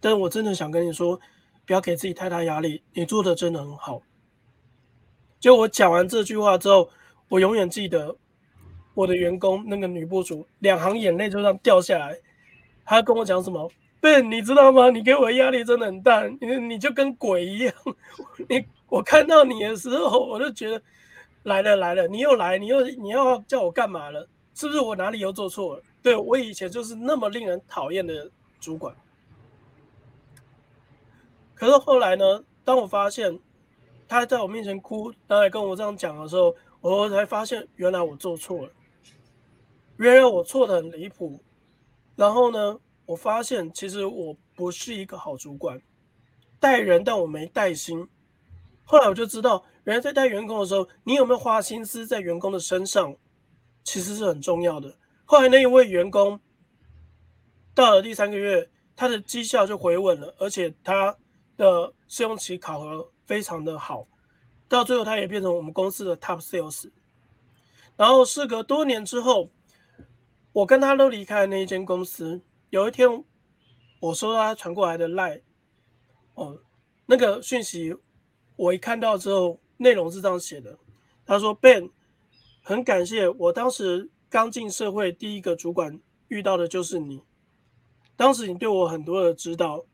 [0.00, 1.18] 但我真的想跟你说，
[1.64, 2.82] 不要给自己太大压力。
[2.92, 4.02] 你做的真的很好。
[5.40, 6.90] 就我讲完这句话之后，
[7.32, 8.14] 我永远记得
[8.92, 12.14] 我的员工那个女部主两行眼泪就这样掉下来。
[12.84, 14.90] 她跟我讲什么不你知道吗？
[14.90, 17.74] 你给我压力真的很大，你你就跟鬼一样。
[18.50, 20.82] 你我看到你的时候，我就觉得
[21.44, 24.28] 来了来了，你又来，你又你要叫我干嘛了？
[24.52, 25.82] 是不是我哪里又做错了？
[26.02, 28.94] 对我以前就是那么令人讨厌的主管。
[31.54, 32.44] 可是后来呢？
[32.62, 33.40] 当我发现
[34.06, 38.72] 他在我面前哭，他来跟我这样讲的时候，我才发现原来我做错了，
[39.96, 41.42] 原来我错的很离谱。
[42.16, 45.80] 然后呢，我发现其实我不是一个好主管，
[46.60, 48.06] 带人但我没带心。
[48.84, 53.16] 后来我就知道，原来在带员工的时候，你有没有花心思在员工的身上？
[53.84, 54.96] 其实是很重要的。
[55.24, 56.38] 后来那一位员工，
[57.74, 61.16] 到了第三个月，他的绩效就回稳了，而且他
[61.56, 64.06] 的试用期考核非常的好，
[64.72, 66.90] 到最后他也变成我们公司的 top sales。
[67.94, 69.50] 然后事隔多年之后，
[70.54, 72.40] 我跟他都离开了那一间公司。
[72.70, 73.22] 有一天，
[74.00, 75.42] 我收到他传过来的 line，
[76.32, 76.58] 哦，
[77.04, 77.94] 那个讯息
[78.56, 80.78] 我一看到之后，内容是这样写的：
[81.26, 81.90] 他说，Ben，
[82.62, 87.22] 很感谢我当时刚进社会第一个主管遇到的就是你，
[88.16, 89.84] 当时你对我很多的指导，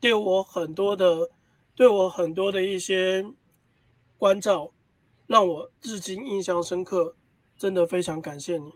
[0.00, 1.30] 对我很多的，
[1.76, 3.24] 对我很多的一些
[4.24, 4.72] 关照，
[5.26, 7.14] 让我至今印象深刻。
[7.58, 8.72] 真的非常感谢你。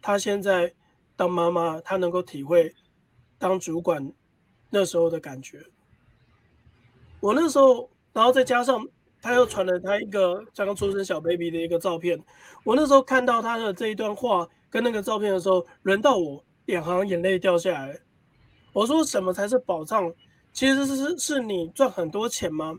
[0.00, 0.72] 他现在
[1.16, 2.72] 当妈妈，他能够体会
[3.36, 4.12] 当主管
[4.70, 5.60] 那时候的感觉。
[7.18, 8.86] 我那时候，然后再加上
[9.20, 12.16] 他又传了他一个刚刚出生小 baby 的一个照片。
[12.62, 17.98] 我那时候看到他的这一段话跟那个照片的时候，轮到我两行眼泪掉下来。
[18.72, 20.14] 我说：什么才是宝藏？
[20.52, 22.78] 其实是是是你赚很多钱吗？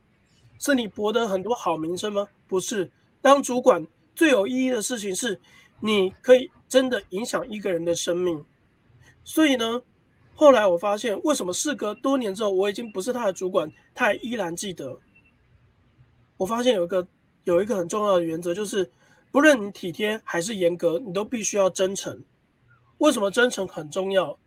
[0.62, 2.28] 是你博得很多好名声吗？
[2.48, 3.86] 不是，当主管。
[4.14, 5.40] 最有意义的事情是，
[5.80, 8.46] 你可以真的影响一个人的生命。
[9.24, 9.82] 所以呢，
[10.36, 15.00] 后来我发现，为什么事隔多年之后，我已经不是他的主管，他还依然记得。
[16.38, 17.08] 我发现有一个
[17.46, 18.92] 有一个很重要的原则，就是
[19.32, 22.24] 不论你体贴还是严格，你都必须要真诚。
[23.00, 24.38] 为什么真诚很重要？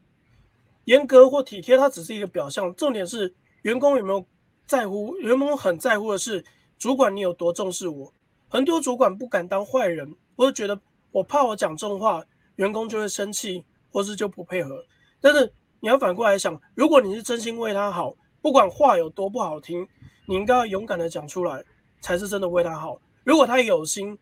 [0.85, 4.25] 严格或体贴，它只是一个表象，重点是员工有没有
[4.67, 5.17] 在乎。
[5.19, 6.45] 员工很在乎的是，
[6.79, 8.13] 主管你有多重视我。
[8.49, 12.25] 很多主管不敢当坏人，我就觉得我怕我讲重话，
[12.57, 14.85] 员工就会生气，或是就不配合。
[15.21, 19.87] 但是你要反过来想，如果你是真心为他好，不管话有多不好听，
[20.27, 21.65] 你应该要勇敢的讲出来，
[22.01, 23.01] 才是真的为他好。
[23.25, 24.19] 如果他有心，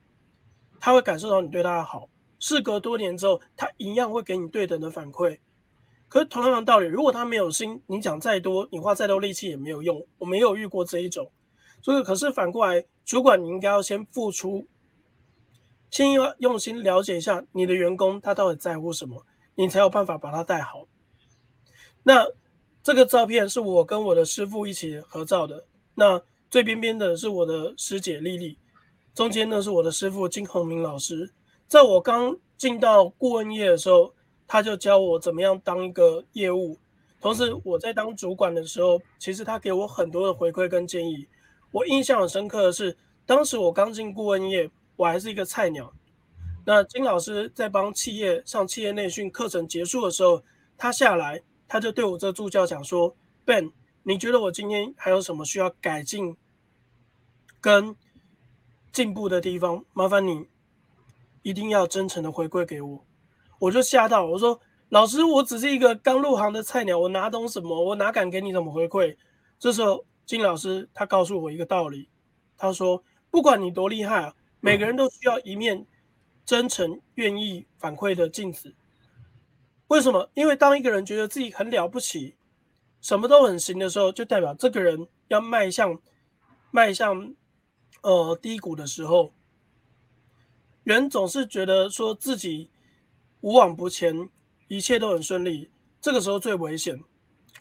[0.81, 2.09] 他会感受到你对他的好。
[2.39, 5.39] 事隔多年之后，他一样会给你对等的反馈。
[6.13, 10.07] 可是同样的道理，如果他没有心，你讲再多，你花再多力气也没有用。
[10.19, 11.33] 我没有遇过这一种。
[11.81, 14.67] 所以，可是反过来，主管你应该要先付出，
[15.91, 20.87] 先要用心了解一下你的员工他到底在乎什么，你才有办法把他带好。
[22.03, 22.27] 那
[22.83, 28.59] 这个照片是我跟我的师傅一起合照的，那最边边的是我的师姐丽丽，
[29.15, 31.33] 中间呢是我的师傅金宏明老师。
[31.67, 34.15] 在我刚进到顾问业的时候，
[34.53, 36.79] 他就教我怎么样当一个业务，
[37.23, 41.27] 同时我在当主管的时候，其实他给我很多的回馈跟建议。
[41.71, 45.91] 我印象很深刻的是，当时我刚进顾问业，我还是一个菜鸟。
[46.67, 50.43] 那金老师在帮企业上企业内训课程结束的时候，
[50.77, 56.37] 他下来，他就对我这助教讲说：“Ben，你觉得我今天还有什么需要改进
[57.59, 57.97] 跟
[58.93, 59.83] 进步的地方？
[59.95, 60.47] 麻烦你
[61.41, 63.03] 一定要真诚的回馈给我。”
[63.63, 67.81] 我就吓到，我说：“老师，我只是一个刚入行的菜鸟，我哪懂什么？
[67.81, 69.17] 我哪敢给你怎么回馈？”
[69.59, 70.05] 这时候。
[70.25, 72.09] 金老师他告诉我一个道理，
[72.57, 75.85] 他说：“不管你多厉害啊，每个人都需要一面
[76.47, 78.73] 真诚、愿意反馈的镜子。
[79.89, 80.31] 为什么？
[80.35, 82.37] 因为当一个人觉得自己很了不起，
[83.01, 86.01] 什么都很行的时候，就代表这个人要迈向
[86.71, 87.35] 迈向
[88.03, 89.33] 呃低谷的时候。
[90.85, 92.71] 人总是觉得说自己
[93.43, 94.29] 无往不前，
[94.67, 96.99] 一切都很顺利，这个时候最危险。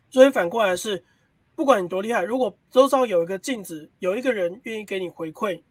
[0.10, 1.06] 所以反过来是。”
[1.54, 5.62] 不管你多厉害，如果周遭有一个镜子，有一个人愿意给你回馈，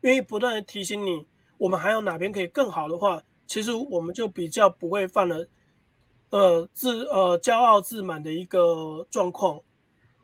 [0.00, 5.48] 愿意不断的提醒你，我们还有哪边可以更好的话，其实我们就比较不会犯了，
[6.30, 9.62] 呃自呃骄傲自满的一个状况。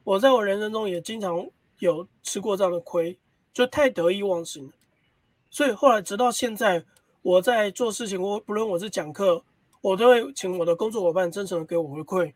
[0.05, 3.19] 我在我人生中也经常有吃过这样的亏，
[3.55, 4.71] 就太得意忘形。
[5.49, 6.85] 所以后来直到现在，
[7.27, 9.43] 我在做事情，我不论我是讲课，
[9.81, 12.33] 我都会请我的工作伙伴真诚的给我回馈。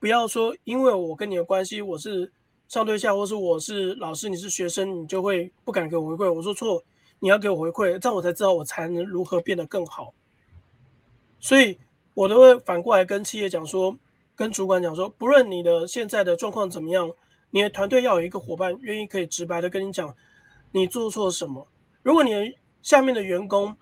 [0.00, 2.32] 不要说，因为我跟你的关系，我是
[2.66, 6.32] 上对下，或是我是老师，你是学生，你就会不敢给我回馈。
[6.32, 6.82] 我说错，
[7.20, 10.12] 你要给我回馈，这样我才知道我才能如何变得更好。
[11.38, 11.78] 所以，
[12.14, 13.96] 我都会反过来跟企业讲说，
[14.34, 17.08] 跟主管讲说，不论你的现在的状况怎么样，
[17.50, 20.12] 你的团队要有一个伙伴愿意可以直白的跟你讲，
[20.72, 21.68] 你做错什么。
[22.02, 22.32] 如果你
[22.82, 23.74] 下面的员工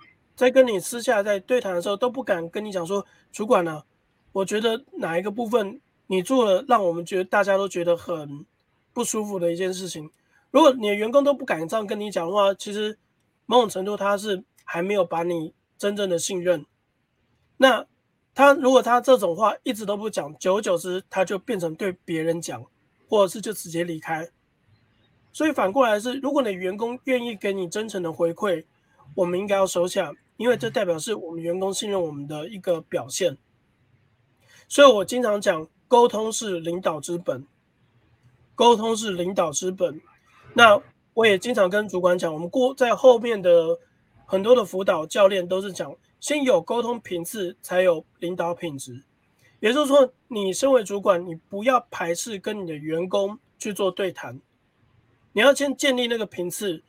[0.42, 3.84] 在跟你私下在对谈的时候都不敢跟你讲说，主管呢，
[4.32, 5.80] 我觉得哪一个部分。
[6.08, 8.44] 你做了让我们觉得大家都觉得很
[8.92, 10.10] 不舒服的一件事情。
[10.50, 12.98] 如果你的员工都不敢这样跟你讲的话，其实
[13.46, 16.66] 某种程度他是还没有把你真正的信任。
[17.58, 17.86] 那
[18.34, 22.66] 他如果他这种话一直都不讲，久而久之他就变成对别人讲，
[23.08, 24.28] 或者是就直接离开。
[25.32, 28.64] 所以反过来是，如果你的员工愿意给你真诚的回馈，
[29.14, 33.38] 我们应该要收下，因为这代表是我们员工信任我们的一个表现。
[34.66, 37.46] 所以我经常讲，沟通是领导之本，
[38.56, 40.00] 沟通是领导之本。
[40.54, 40.82] 那
[41.14, 43.78] 我也经常跟主管讲，我们过在后面的
[44.26, 49.04] 很多的辅导教练都是讲，先有沟通频次，才有领导品质。
[49.60, 54.40] 也就是说，你身为主管，你不要排斥跟你的员工去做对谈，
[55.34, 56.82] 你要先建立那个频次。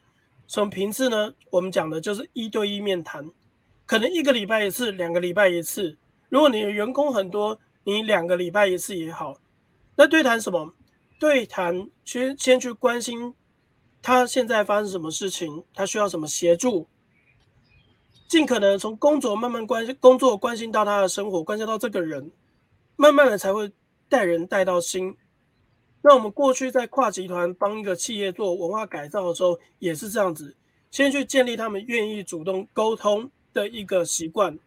[0.46, 1.34] 什么频次呢？
[1.52, 3.32] 我们讲的就是一对一面谈，
[3.86, 5.98] 可能一个礼拜一次，两个礼拜一次。
[6.30, 9.38] 如果你的员工很多，你两个礼拜一次也好。
[9.96, 10.74] 那对谈什么？
[11.20, 13.34] 对谈先先去关心
[14.02, 16.88] 他现在发生什么事情，他需要什么协助，
[18.28, 22.32] 尽可能从工作慢慢关心工作，关心到他的生活，关心到这个人。
[22.96, 23.72] 慢慢的才会
[24.10, 25.16] 带人带到心。
[26.02, 30.56] 那我们过去在跨集团帮一个企业做文化改造的时候，也是这样子，
[30.92, 34.58] 先去建立他们愿意主动沟通的一个习惯。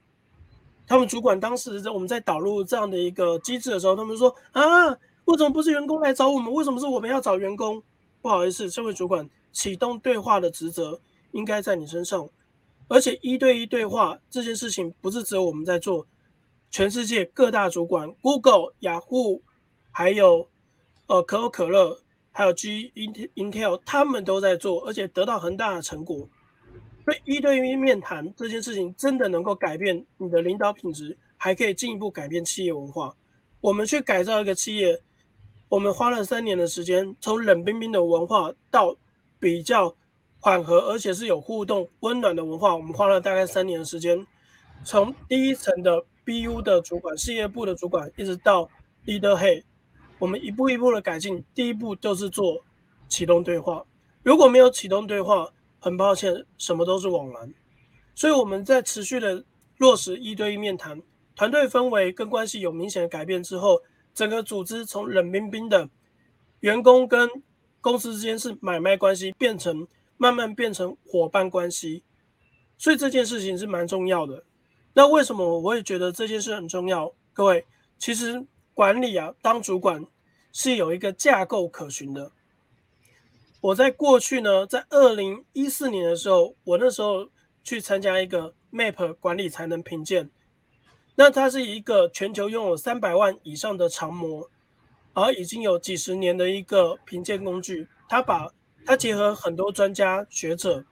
[0.87, 4.89] 他们主管当时在我们在导入这样的一个机制的时候，他们说啊，
[5.25, 6.53] 为什么不是员工来找我们？
[6.53, 7.83] 为什么是我们要找员工？
[8.23, 11.01] 不好意思，这位主管启动对话的职责
[11.33, 12.29] 应该在你身上，
[12.89, 16.07] 而且一对一对话这件事情不是只有我们在做。
[16.71, 19.43] 全世界各大主管，Google、雅虎，
[19.91, 20.49] 还有
[21.07, 22.01] 呃可口可乐，
[22.33, 22.93] 还有 G
[23.35, 26.29] Intel，他们都在做，而且得到很大的成果。
[27.07, 33.17] 所以一对一面谈这件事情真的能够改变你的领导品质，还可以进一步改变企业文化。
[33.61, 35.01] 我们去改造一个企业，
[35.69, 38.97] 我们花了三年的时间，从冷冰冰的文化到
[39.39, 39.95] 比较
[40.41, 44.27] 缓和而且是有互动、温暖的文化，我们花了大概三年的时间，
[44.85, 46.05] 从第一层的。
[46.27, 48.69] BU 的主管、事业部的主管，一直到
[49.05, 49.63] Leader Hey，
[50.19, 51.45] 我们一步一步的改进。
[51.55, 52.65] 第一步就是做
[53.07, 53.85] 启动对话，
[54.25, 55.49] 如果没有启动对话，
[55.87, 57.55] 很抱歉，什么都是枉然。
[58.13, 59.45] 所以我们在持续的
[59.79, 61.01] 落实一对一面谈，
[61.37, 63.81] 团队氛围跟关系有明显的改变之后，
[64.13, 65.89] 整个组织从冷冰冰的
[66.59, 67.31] 员工跟
[67.81, 72.03] 公司之间是买卖关系，变成慢慢变成伙伴关系。
[72.77, 74.43] 所以这件事情是蛮重要的。
[74.93, 77.15] 那为什么我会觉得这件事很重要？
[77.33, 77.65] 各位，
[77.97, 78.45] 其实
[78.75, 80.05] 管理啊，当主管
[80.53, 82.33] 是有一个架构可循的。
[83.67, 87.29] 我在过去呢，在二零一四年的时候，我那时候
[87.65, 90.31] 去参加一个 MAP 管理才能评鉴。
[91.17, 94.49] 那它是一个全球拥有三百万以上的长模，
[95.15, 97.89] 而已经有几十年的一个评鉴工具。
[98.09, 98.53] 它把
[98.85, 100.85] 它结合很多专家学者，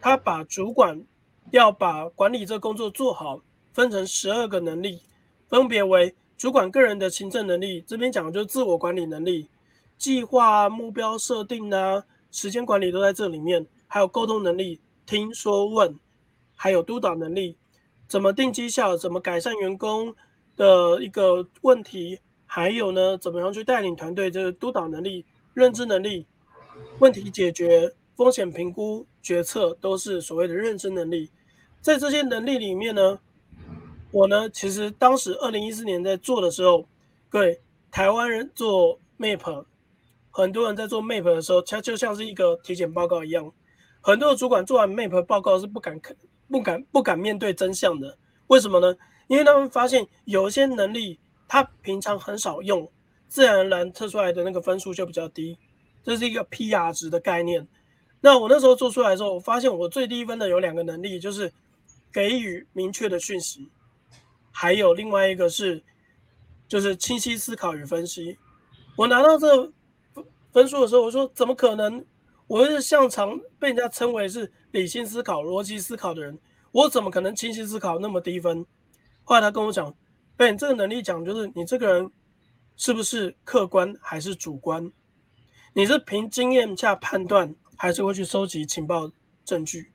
[0.00, 1.04] 它把主管。
[1.52, 3.40] 要把管理这工作做好，
[3.72, 5.00] 分成十二个能力，
[5.48, 9.48] 分别为主管个人的行政能力，这边讲的就是自我管理能力，
[9.98, 15.98] 计划、目标设定啊，时间管理都在这里面，还有沟通能力，听说问，
[16.54, 17.56] 还有督导能力，
[18.06, 20.14] 怎么定绩效，怎么改善员工
[20.56, 26.26] 的一个问题，还有呢，怎么样去带领团队，这个督导能力、认知能力、
[26.98, 31.30] 问题解决、风险评估、决策，都是所谓的认知能力。
[31.80, 33.18] 在这些能力里面呢，
[34.10, 36.86] 我呢，其实当时二零一四年在做的时候，
[37.28, 39.64] 各位台湾人做 Map，
[40.36, 43.50] 很多人在做 Map 的时候，它就像是一个体检报告一样，
[44.02, 46.14] 很多主管做完 Map 报告是不敢看、
[46.50, 48.18] 不敢、不敢面对真相的。
[48.48, 48.94] 为什么呢？
[49.28, 51.18] 因为他们发现有些能力
[51.48, 52.86] 他平常很少用，
[53.28, 55.56] 自然而然测出来的那个分数就比较低，
[56.04, 57.66] 这是一个 PR 值的概念。
[58.20, 61.52] 那我那时候做出来的时候，我发现我最低分的有两个能力，就是。
[62.12, 63.68] 给予明确的讯息，
[64.50, 65.84] 还有另外一个是，
[66.66, 68.38] 就是清晰思考与分析。
[68.96, 69.70] 我拿到这
[70.56, 72.02] 分数的时候，我说怎么可能？
[72.46, 76.38] 我是向常被人家称为是理性思考、逻辑思考的人，
[76.72, 78.64] 我怎么可能清晰思考那么低分？
[79.22, 79.94] 后来他跟我讲，
[80.34, 82.10] 被这个能力讲就是你这个人
[82.74, 84.90] 是不是客观还是主观？
[85.74, 89.10] 你是凭经验下判断，还是会去收集情报
[89.44, 89.92] 证据？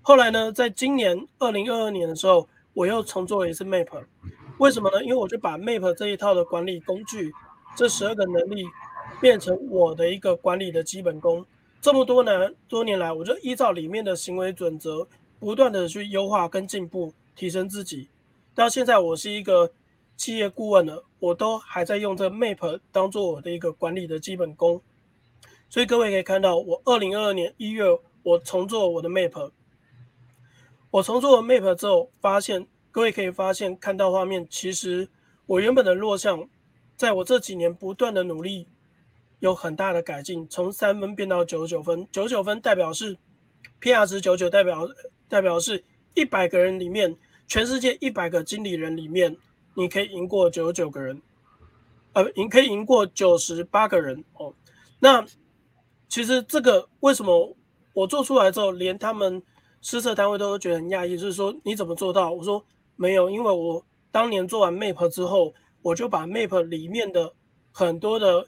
[0.00, 4.02] 后来呢，在今年二零二二年的时候，我又重做了一次 Map，
[4.56, 5.04] 为什么呢？
[5.04, 7.30] 因为我就把 Map 这一套的管理工具，
[7.76, 8.64] 这十二个能力，
[9.18, 11.46] 变成我的一个管理的基本功。
[11.80, 15.08] 这么多年多年来，我就依照里面的行为准则，
[15.38, 18.08] 不断的去优化跟进步，提升自己。
[18.54, 19.72] 到现在，我是一个
[20.16, 24.82] 企业顾问了，我都还在用这 Map 当做我的一个管理的基本功。
[25.70, 27.84] 所以各位可以看到，我二零二二年一月，
[28.22, 29.50] 我重做我的 Map。
[30.90, 35.08] 我重做了 Map 之后，发现各位可以发现看到画面，其实
[35.46, 36.46] 我原本的弱项，
[36.96, 38.66] 在我这几年不断的努力，
[39.40, 42.06] 有很大的改进，从三分变到九十九分。
[42.12, 43.16] 九十九分代表是
[43.80, 44.88] PR 值九九，代表
[45.28, 45.82] 代表是
[46.14, 47.16] 一百个人里面，
[47.48, 49.36] 全世界一百个经理人里面
[49.74, 51.20] 你可以赢过九十九个人，
[52.12, 54.54] 呃，赢可以赢过九十八个人哦。
[54.98, 55.24] 那
[56.08, 57.56] 其实这个为什么
[57.94, 59.42] 我做出来之后，连他们
[59.80, 62.30] 施测单位都觉得很讶异，就是说你怎么做到？
[62.30, 62.62] 我说
[62.96, 67.32] 没有，因为我当年做完 Map 之后，我就把 Map 里面的
[67.72, 68.46] 很多的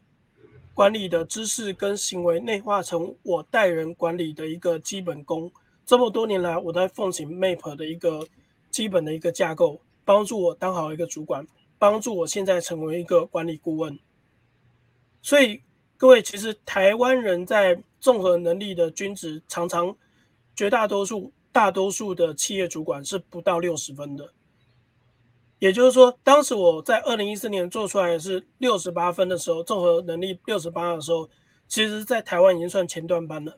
[0.74, 5.52] 管理的知识跟行为内化成我带人管理的一个基本功。
[5.84, 8.26] 这么多年来，我在奉行 Map 的一个
[8.70, 11.46] 基本的一个架构，帮助我当好一个主管，
[11.78, 13.98] 帮助我现在成为一个管理顾问。
[15.20, 15.60] 所以
[15.98, 19.94] 各位，其实台湾人在综合能力的均值，常常
[20.56, 24.32] 绝大多数大多数的企业主管是不到六十分的。
[25.62, 31.30] 也就是说，当时我在二零一四年做出来是六十八分的时候，综合能力六十八的时候，
[31.68, 33.56] 其实在台湾已经算前段班了。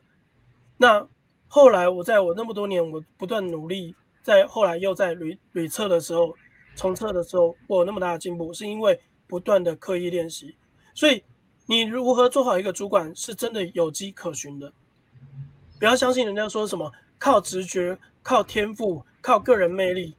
[0.77, 1.07] 那
[1.47, 6.35] 后来我在我那么多年，我不断努力，在后来又在屡屡测的时候，
[6.75, 10.55] 重测的时候，我有那么大的进步，是因为不断的刻意练习。
[10.93, 11.23] 所以
[11.65, 14.71] 你如何做好一个主管，是真的有迹可循的。
[15.79, 20.15] 不要相信人家说什么靠直觉、靠天赋、靠个人魅力。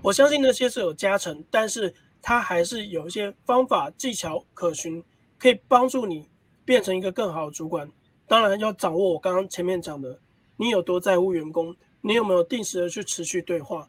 [0.00, 1.92] 我相信那些是有加成，但是
[2.22, 5.02] 它还是有一些方法技巧可循，
[5.38, 6.28] 可以帮助你
[6.64, 7.90] 变成一个更好的主管。
[8.26, 10.18] 当然要掌握我刚刚前面讲的。
[10.60, 11.74] 你有多在乎员工？
[12.00, 13.88] 你有没有定时的去持续对话？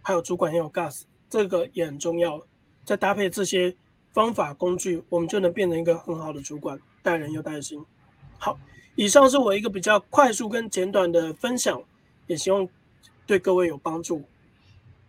[0.00, 2.40] 还有主管要有 gas，这个也很重要。
[2.84, 3.74] 再搭配这些
[4.12, 7.84] 方法工具，我们就能变成一个很好的主管，带人又带心。
[8.38, 8.56] 好，
[8.94, 11.82] 以上是我一个比较快速跟简短的分享，
[12.26, 12.68] 也希望
[13.26, 14.22] 对各位有帮助。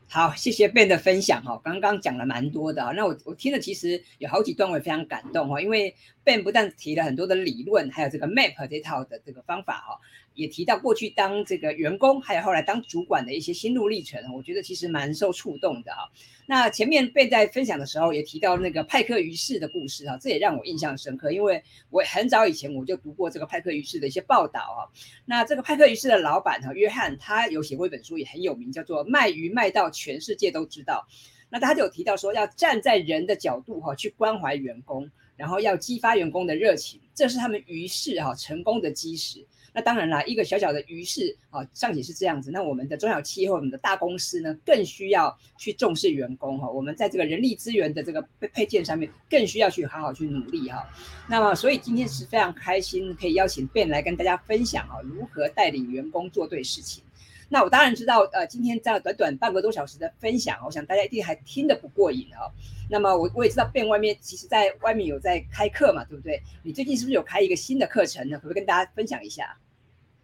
[0.08, 5.93] 好，谢谢 Ben 的分享哈，刚刚讲了蛮多的啊，那我我听了其实有好几段我也非常感动哈，因为
[6.24, 9.99] Ben 不但提了很多的理论，还有这个 Map 这套的这个方法哈。
[10.36, 16.09] 也提到过去当这个员工，还有后来当主管的一些心路历程，我觉得其实蛮受触动的哈。
[16.45, 24.86] 那前面被在分享的时候也提到那个派克鱼市的故事哈，这也让我印象深刻，因为我很早以前我就读过这个派克鱼市的一些报道啊。
[25.25, 31.07] 那这个派克鱼市的老板哈约翰，他有写过一本书也很有名，叫做《卖鱼卖到全世界都知道》。
[31.49, 39.45] 那他就有提到说，要站在人的角度哈去关怀员工，然后要激发员工的热情，这是他们鱼市哈成功的基石。
[39.76, 42.49] 那当然啦，一个小小的鱼市啊，尚且是这样子。
[42.49, 46.69] 那我们的中小企业或我们的大公司呢，更需要去重视员工哈。
[46.69, 50.89] 我们在这个人力资源的这个配配件上面，更需要去好好去努力哈。
[51.28, 57.03] 那么，所以今天是非常开心，可以邀请 Ben 来跟大家分享啊，如何带领员工做对事情。
[57.49, 62.51] 那我当然知道，呃，今天这样短短半个多小时的分享，我想大家一定还听得不过瘾哈。
[62.89, 66.41] 那么我我也知道，Ben 外面其实在外面有在开课嘛，对不对？
[66.63, 68.38] 你最近是不是有开一个新的课程呢？
[68.38, 69.55] 可不可以跟大家分享一下？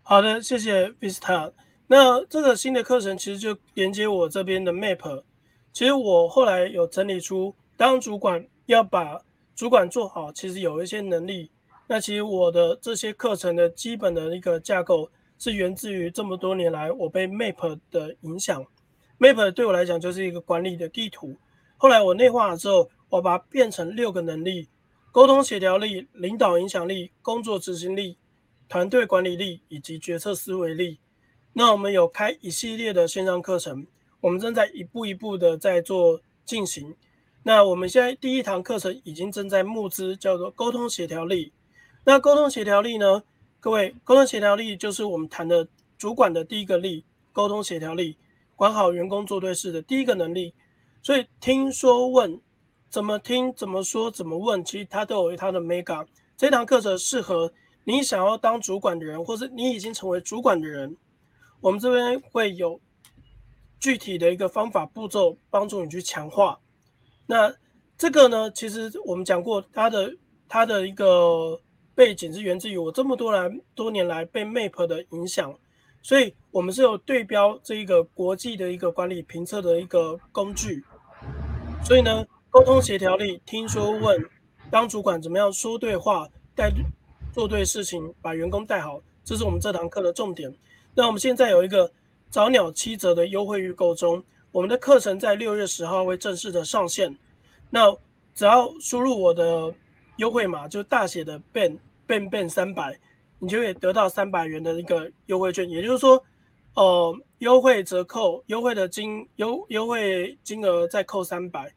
[0.03, 1.53] 好的，谢谢 Vista。
[1.87, 5.23] 那这个新的课程其实就连接我这边的 Map。
[5.71, 9.21] 其实我后来有整理出，当主管要把
[9.55, 11.51] 主管做好，其实有一些能力。
[11.87, 18.65] 那其实我的这些课程的基本的一个架构，是源自于这么多年来我被 Map 的影响。
[19.19, 21.37] Map 对我来讲就是一个管理的地图。
[21.77, 24.67] 后来我内化了之后，我把它变成六个能力：
[25.11, 28.17] 沟通协调力、领导影响力、工作执行力。
[28.71, 30.97] 团队管理力以及决策思维力，
[31.51, 33.85] 那我们有开一系列的线上课程，
[34.21, 36.95] 我们正在一步一步的在做进行。
[37.43, 41.51] 那我们现在第一堂课程已经正在募资，叫做沟通协调力。
[42.05, 43.23] 那沟通协调力呢？
[43.59, 45.67] 各位，沟通协调力就是我们谈的
[45.97, 47.03] 主管的第一个力，
[47.33, 48.15] 沟通协调力，
[48.55, 50.53] 管好员工做对事的第一个能力。
[51.03, 52.39] 所以听说问，
[52.89, 56.07] 怎么听，怎么说，怎么问，其实它都有它的美感。
[56.37, 57.51] 这堂课程适合。
[57.83, 60.95] 你想要当主管的人，或是你已经成为主管的人，
[61.59, 62.79] 我们这边会有
[63.79, 66.59] 具体的一个方法步骤帮助你去强化。
[67.25, 67.51] 那
[67.97, 70.15] 这个呢，其实我们讲过，它的
[70.47, 71.59] 它的一个
[71.95, 75.57] 背景是源自于我这么多来多年来被 Map 的影响，
[76.03, 80.83] 所以我们是有对标这一个国际的一个管理评测的一个工具。
[81.83, 84.23] 所以呢，沟通协调力、听说问、
[84.69, 86.71] 当主管怎么样说对话、带。
[87.33, 90.53] 做对事情，把员工带好，这是我们这堂课的重点。
[90.93, 91.89] 那我们现在有一个
[92.29, 94.21] 早鸟七折的优惠预购中，
[94.51, 97.15] 我们的课程在六月十号会正式的上线。
[97.69, 97.95] 那
[98.35, 99.73] 只要输入我的
[100.17, 102.99] 优惠码，就大写的 Ben Ben Ben 三百，
[103.39, 105.69] 你就会得到三百元的一个优惠券。
[105.69, 106.21] 也就是说，
[106.73, 111.73] 呃，优惠折扣，优惠的金优优惠金额再扣三百。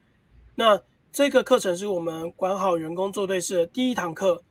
[0.57, 0.81] 那
[1.13, 4.43] 这个课程是我们管好员工做对事的第一堂课。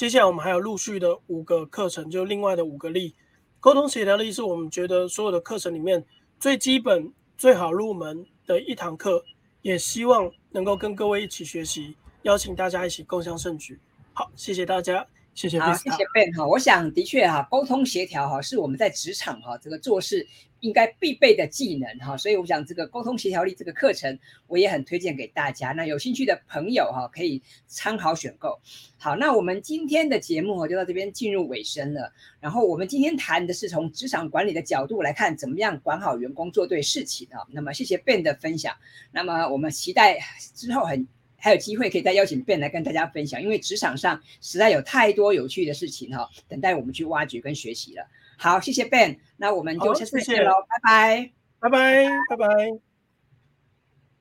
[0.00, 3.14] 接下来我们还有陆续的五个课程，就另外的五个力，
[3.60, 6.02] 沟通协调力是我们觉得所有的课程里面
[6.38, 9.22] 最基本、最好入门的一堂课，
[9.60, 13.78] 也希望能够跟各位一起学习，邀请大家一起共襄盛举。
[14.14, 15.60] 好，谢谢大家，谢谢。
[15.60, 16.46] 好，谢谢 Ben 哈。
[16.46, 20.26] 我想的确哈，沟通协调哈是我们在职场哈这个做事
[20.60, 25.72] 应该必备的技能哈，所以我想这个沟通协调力这个课程我也很推荐给大家。
[25.72, 28.58] 那有兴趣的朋友哈可以参考选购。
[28.98, 32.12] 好，那我们今天的节目就到这边进入尾声了。
[32.40, 37.40] 然后我们今天谈的是从职场管理的角度来看，怎么样管好员工做对事情啊。
[37.50, 38.74] 那么谢谢 Ben 的分享。
[39.12, 40.18] 那么我们期待
[40.54, 41.06] 之后很。
[41.42, 48.06] 还有机会可以再邀请 Ben 来跟大家分享，因为职场上实在有太多有趣的事情哈，等待我们去挖掘跟学习了。
[48.42, 52.89] 好，谢谢 Ben，那我们就下次再见喽，拜拜，拜拜，拜拜。